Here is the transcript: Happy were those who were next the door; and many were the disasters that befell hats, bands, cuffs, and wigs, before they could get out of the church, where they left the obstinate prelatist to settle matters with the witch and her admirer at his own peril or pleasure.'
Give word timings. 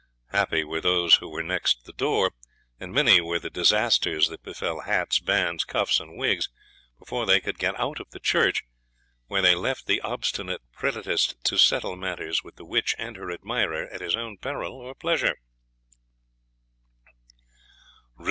Happy 0.31 0.63
were 0.63 0.81
those 0.81 1.17
who 1.17 1.29
were 1.29 1.43
next 1.43 1.85
the 1.85 1.93
door; 1.93 2.31
and 2.79 2.91
many 2.91 3.21
were 3.21 3.37
the 3.37 3.51
disasters 3.51 4.29
that 4.29 4.41
befell 4.41 4.79
hats, 4.79 5.19
bands, 5.19 5.63
cuffs, 5.63 5.99
and 5.99 6.17
wigs, 6.17 6.49
before 6.97 7.27
they 7.27 7.39
could 7.39 7.59
get 7.59 7.79
out 7.79 7.99
of 7.99 8.09
the 8.09 8.19
church, 8.19 8.63
where 9.27 9.43
they 9.43 9.53
left 9.53 9.85
the 9.85 10.01
obstinate 10.01 10.63
prelatist 10.73 11.35
to 11.43 11.55
settle 11.55 11.95
matters 11.95 12.43
with 12.43 12.55
the 12.55 12.65
witch 12.65 12.95
and 12.97 13.15
her 13.15 13.31
admirer 13.31 13.87
at 13.91 14.01
his 14.01 14.15
own 14.15 14.39
peril 14.39 14.73
or 14.73 14.95
pleasure.' 14.95 15.35